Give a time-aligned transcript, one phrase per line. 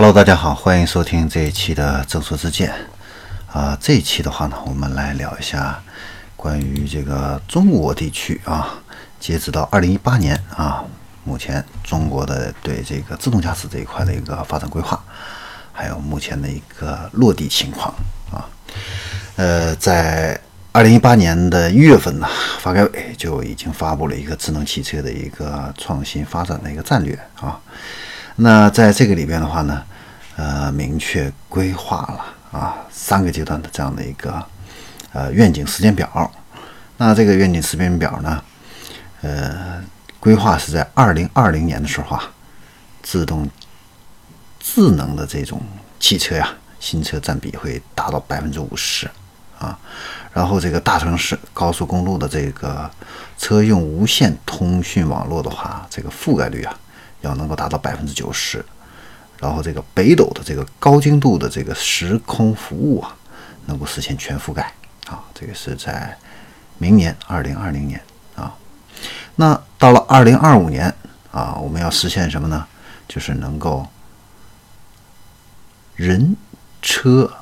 [0.00, 2.72] Hello，大家好，欢迎收听这一期的正说之见。
[3.52, 5.82] 啊，这一期的话呢，我们来聊一下
[6.36, 8.78] 关于这个中国地区啊，
[9.18, 10.84] 截止到二零一八年啊，
[11.24, 15.02] 目前中国的对这个自动驾驶这一块的一个发展规划，
[15.72, 17.92] 还有目前的一个落地情况
[18.30, 18.46] 啊。
[19.34, 20.40] 呃，在
[20.70, 22.28] 二零一八年的一月份呢，
[22.60, 27.58] 发改委就已经发布了一个智能汽车的一个创新发展的一个战略啊。
[28.40, 29.82] 那在这个里边的话呢，
[30.36, 34.40] 呃，明确规划了啊三个阶段的这样的一个
[35.12, 36.30] 呃愿景时间表。
[36.98, 38.40] 那这个愿景时间表呢，
[39.22, 39.82] 呃，
[40.20, 42.30] 规划是在二零二零年的时候啊，
[43.02, 43.48] 自动
[44.60, 45.60] 智能的这种
[45.98, 46.48] 汽车呀，
[46.78, 49.10] 新车占比会达到百分之五十
[49.58, 49.76] 啊。
[50.32, 52.88] 然后这个大城市高速公路的这个
[53.36, 56.78] 车用无线通讯网络的话，这个覆盖率啊。
[57.20, 58.64] 要能够达到百分之九十，
[59.38, 63.16] 然后这个北斗的这个高精度的这个时空服务啊，
[63.66, 64.72] 能够实现全覆盖
[65.08, 66.16] 啊，这个是在
[66.78, 68.00] 明年二零二零年
[68.34, 68.54] 啊。
[69.36, 70.94] 那到了二零二五年
[71.30, 72.66] 啊，我们要实现什么呢？
[73.08, 73.86] 就是能够
[75.96, 76.36] 人、
[76.82, 77.32] 车、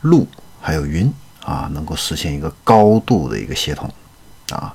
[0.00, 0.26] 路
[0.60, 1.12] 还有云
[1.44, 3.92] 啊，能够实现一个高度的一个协同
[4.50, 4.74] 啊。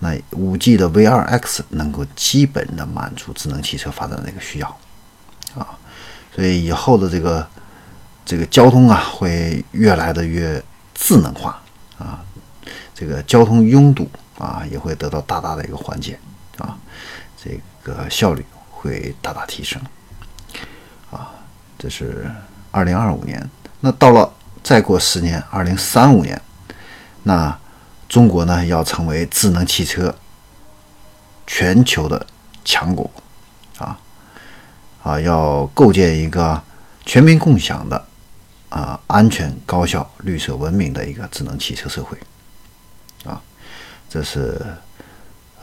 [0.00, 4.68] 那五 G 的 V2X 能够基本的满足智能汽车发展的一个需要
[5.56, 5.78] 啊，
[6.34, 7.46] 所以以后的这个
[8.26, 10.62] 这个交通啊会越来的越
[10.94, 11.62] 智能化
[11.98, 12.22] 啊，
[12.94, 16.18] 这个交通拥堵啊也会得到大大的一个缓解
[16.58, 16.76] 啊，
[17.42, 19.80] 这个效率会大大提升
[21.10, 21.30] 啊，
[21.78, 22.30] 这是
[22.70, 23.48] 二零二五年。
[23.80, 24.30] 那到了
[24.62, 26.38] 再过十年，二零三五年，
[27.22, 27.56] 那。
[28.08, 30.14] 中国呢，要成为智能汽车
[31.46, 32.26] 全球的
[32.64, 33.10] 强国，
[33.78, 33.98] 啊
[35.02, 36.62] 啊，要构建一个
[37.04, 38.06] 全民共享的
[38.68, 42.16] 啊安全、高效、绿色、文明的一个智能汽车社会，
[43.24, 43.40] 啊，
[44.08, 44.60] 这是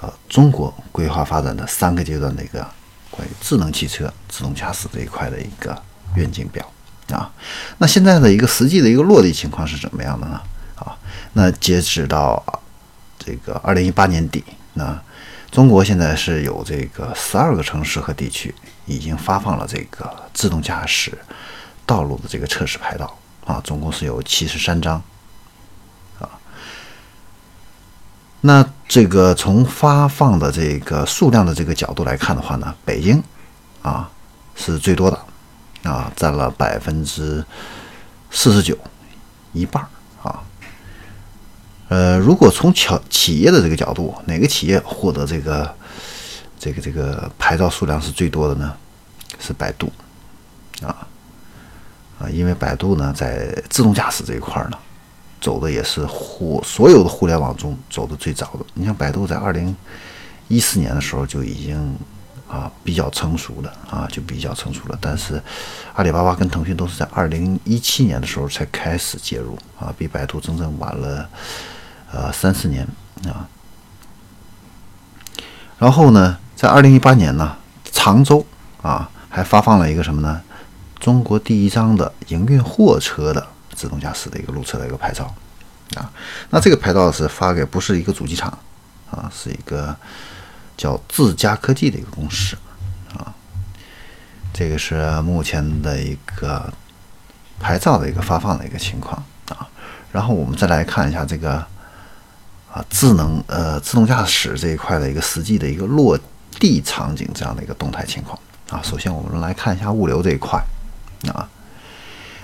[0.02, 2.66] 呃中国规划发展的三个阶段的一个
[3.10, 5.82] 关于智能汽车、自动驾驶这一块的一个
[6.16, 6.70] 愿景表
[7.12, 7.32] 啊。
[7.78, 10.42] 那现在的一个实际的一个落地情况是怎么样的呢？
[11.34, 12.44] 那截止到
[13.18, 14.44] 这个二零一八年底，
[14.74, 15.02] 那
[15.50, 18.54] 中国现在是有这个十二个城市和地区
[18.86, 21.18] 已经发放了这个自动驾驶
[21.86, 25.02] 道路的这个测试牌照啊，总共是有七十三张
[26.20, 26.28] 啊。
[28.42, 33.24] 那这个从发放的这个数量的这个角度来看的话呢，北京
[33.82, 34.12] 啊
[34.56, 37.46] 是最多的啊，占了百分之
[38.30, 38.78] 四十九，
[39.54, 39.88] 一半儿。
[41.92, 45.76] 呃，如果从企企业的这个角度，哪个企业获得这个
[46.58, 48.74] 这个这个牌照数量是最多的呢？
[49.40, 49.92] 是百度
[50.82, 51.06] 啊
[52.18, 54.78] 啊，因为百度呢在自动驾驶这一块呢，
[55.42, 58.66] 走的也是互所有的互联网中走的最早的。
[58.74, 59.76] 你像百度在二零
[60.48, 61.94] 一四年的时候就已经
[62.48, 64.98] 啊比较成熟了啊，就比较成熟了。
[65.02, 65.44] 但是
[65.96, 71.28] 阿里巴巴跟腾讯都是在二零一七年的时候才开始介入啊，比百度整整晚了。
[72.14, 72.86] 呃，三四年
[73.24, 73.48] 啊，
[75.80, 77.56] 然后呢，在二零一八年呢，
[77.90, 78.46] 常州
[78.82, 80.42] 啊还发放了一个什么呢？
[81.00, 85.34] 中国第一张的营运货车的自动驾驶的一个路车的一个牌照
[85.96, 86.12] 啊。
[86.50, 88.56] 那这个牌照是发给不是一个主机厂
[89.10, 89.96] 啊，是一个
[90.76, 92.58] 叫自家科技的一个公司
[93.16, 93.34] 啊。
[94.52, 96.72] 这个是目前的一个
[97.58, 99.66] 牌照的一个发放的一个情况啊。
[100.12, 101.66] 然后我们再来看一下这个。
[102.72, 106.18] 啊，智能呃自动驾驶这一块的一个实际的一个落
[106.60, 108.40] 地场景这样的一个动态情况
[108.70, 108.82] 啊。
[108.82, 110.58] 首先我们来看一下物流这一块
[111.34, 111.48] 啊。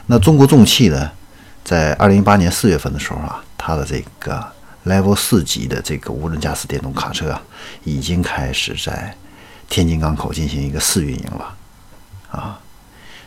[0.08, 1.10] 那中国重汽呢，
[1.64, 4.46] 在二零一八年四月份的时候啊，它的这个
[4.86, 7.42] Level 四级的这个无人驾驶电动卡车啊，
[7.84, 9.16] 已经开始在
[9.70, 11.56] 天津港口进行一个试运营了
[12.32, 12.60] 啊。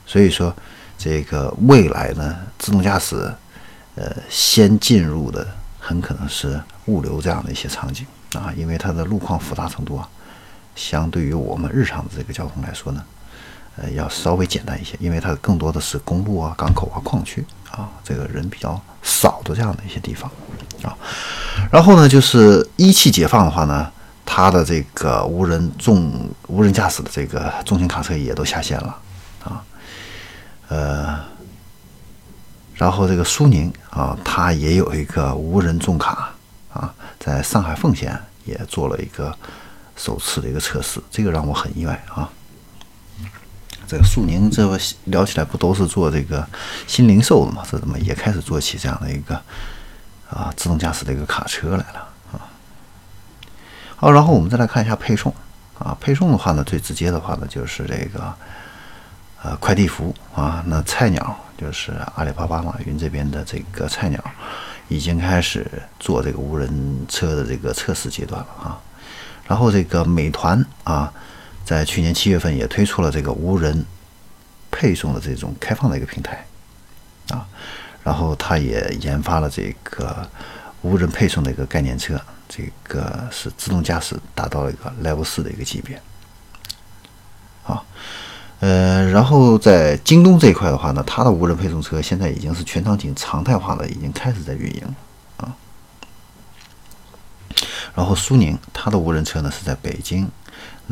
[0.07, 0.55] 所以说，
[0.99, 3.33] 这个未来呢，自动驾驶
[3.95, 5.47] 呃先进入的
[5.91, 6.61] 很可能是。
[6.87, 8.05] 物流这样的一些场景
[8.35, 10.09] 啊，因为它的路况复杂程度啊，
[10.75, 13.05] 相对于我们日常的这个交通来说呢，
[13.77, 20.29] 呃，要稍微简单一些，因为它更多的是公路啊、港口啊、矿区啊，这个人比较少的这样的一些地方
[20.83, 20.97] 啊。
[21.71, 23.89] 然后呢，就是一汽解放的话呢，
[24.27, 28.97] 它的这个无人重无人驾驶的这个重型卡车也都下线了
[29.45, 29.63] 啊，
[30.67, 31.21] 呃，
[32.81, 36.33] 然后这个苏宁啊，它也有一个无人重卡。
[36.73, 39.37] 啊，在上海奉贤也做了一个
[39.97, 42.31] 首次的一个测试，这个让我很意外啊。
[43.89, 46.47] 这个苏宁这不聊起来不都是做这个
[46.87, 47.63] 新零售的嘛？
[47.69, 49.35] 这怎么也开始做起这样的一个
[50.31, 52.49] 啊自动驾驶的一个卡车来了啊？
[53.97, 55.35] 好，然后我们再来看一下配送
[55.79, 58.33] 啊，配送的话呢，最直接的话呢就是这个
[59.43, 64.23] 呃快递服啊，那菜鸟就是阿里巴巴马云这边的这个菜鸟
[64.89, 65.67] 已经开始
[65.99, 68.81] 做这个无人车的这个测试阶段了啊，
[69.47, 71.13] 然后这个美团啊。
[71.63, 73.85] 在去年七月份也推出了这个无人
[74.73, 76.45] 配送的这种开放的一个平台
[77.29, 77.47] 啊，
[78.03, 80.29] 然后他也研发了这个
[80.83, 86.01] 无人配送的一个概念车，这个是自动驾驶达到了一个 Level 四的一个级别。
[87.65, 87.85] 啊，
[88.61, 94.95] 呃，然后在京东这一块的话呢，它的无人配送车现在已经是全场景常态化的，已经开始在运营
[95.37, 95.53] 啊。
[97.95, 100.31] 然后苏宁它的无人车呢是在北京。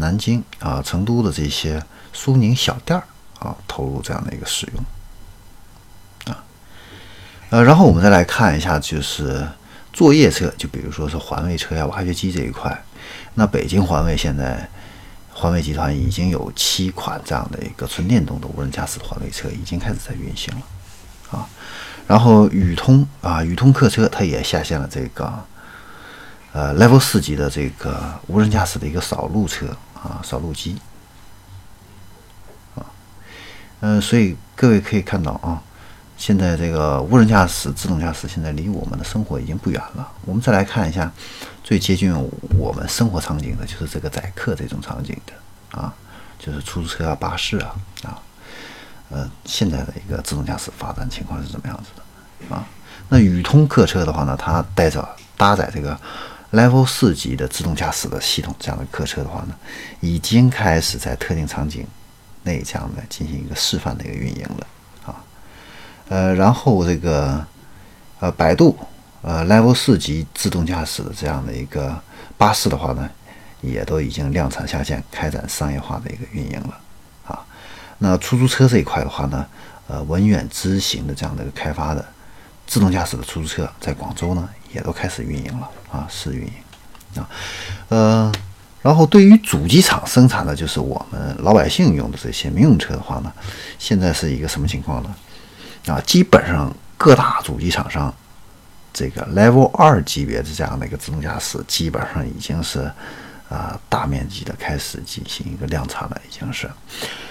[0.01, 1.83] 南京啊、成都的这些
[2.13, 3.03] 苏宁小店儿
[3.41, 6.45] 啊，投入这样的一个使用啊，
[7.51, 9.45] 呃，然后我们再来看一下，就是
[9.93, 12.85] 作业车，就比如说是环卫车呀、挖掘机这一块。
[13.35, 14.71] 那北京环卫现在，
[15.39, 21.49] 环卫集团已经有七款这样的一个纯电动的无人驾驶环卫车已经开始在运行了啊。
[22.09, 25.33] 然后宇通啊，宇通客车它也下线了这个
[26.53, 29.77] 呃 Level 四级的这个无人驾驶的一个扫路车。
[30.01, 30.77] 啊，扫路机，
[32.77, 32.87] 啊，
[33.81, 35.61] 嗯，所以各位可以看到啊，
[36.19, 40.07] 现在这个无人驾驶、自动驾驶现在离我们的生活已经不远了。
[40.27, 41.11] 我们再来看一下
[41.65, 42.13] 最接近
[42.59, 45.95] 我们生活场景的，就是这个载客这种场景的啊，
[46.39, 48.19] 就是出租车啊、巴士啊啊，
[49.09, 52.67] 呃，现在的一个自动驾驶发展情况是怎么样子的啊？
[53.09, 55.99] 那宇通客车的话呢，它带着搭载这个。
[56.51, 59.55] Level 四级的自动驾驶的系统，这样的客车的话呢，
[60.01, 61.87] 已经开始在特定场景
[62.45, 64.67] 内这样的进行一个示范的一个运营了。
[66.09, 67.45] 呃，然后这个
[68.21, 68.77] 呃，百度
[69.23, 71.97] 呃 Level 四级自动驾驶的这样的一个
[72.37, 73.09] 巴士的话呢，
[73.61, 76.81] 也都已经量产下线，开展商业化的一个运营了
[77.27, 77.45] 啊。
[77.99, 79.47] 那出租车这一块的话呢，
[79.87, 82.05] 呃，文远知行的这样的一个开发的
[82.67, 84.49] 自动驾驶的出租车，在广州呢。
[84.71, 86.53] 也都开始运营了啊，试运营
[87.17, 87.27] 啊，
[87.89, 88.33] 呃，
[88.83, 93.33] 然后对于主机厂生产的就是我们老百姓用的这些民用车的话呢，
[93.79, 95.15] 现在是一个什么情况呢？
[95.91, 98.15] 啊，基本上各大主机厂商
[98.93, 102.91] 这个 Level 二级别的这样的一个自动驾驶，基本上已经是
[103.49, 106.71] 啊大面积的开始进行一个量产了，已经是。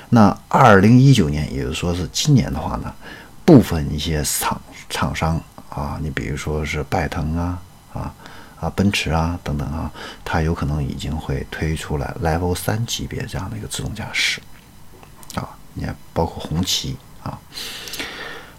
[0.10, 2.94] 那二零一九年，也就是说是今年的话呢，
[3.46, 5.42] 部分一些厂厂商。
[5.70, 7.62] 啊，你比如说是拜腾啊，
[7.94, 8.12] 啊
[8.60, 9.92] 啊，奔驰啊等等啊，
[10.26, 14.42] 它有可能已经会推出来 Level 三级别这样的一个自动驾驶
[15.36, 17.38] 啊，你看包括红旗啊。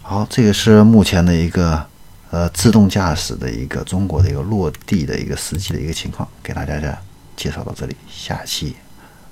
[0.09, 1.85] 好，这个是目前的一个
[2.31, 6.99] 呃自动驾驶的一个中国的一个落地的一个实际的一个情况，给大家
[7.37, 8.75] 介绍到这里，下期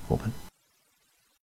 [0.07, 0.46] 我们。